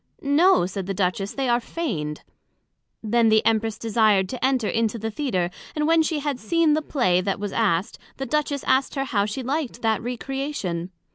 [0.23, 2.23] No, said the Duchess, they are feigned.
[3.03, 6.81] Then the Empress desired to enter into the Theatre; and when she had seen the
[6.81, 10.89] Play that was asked, the Duchess asked her how she liked that Recreation?